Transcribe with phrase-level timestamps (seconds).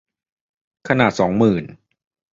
[0.87, 1.63] ขนาดสองหมื่น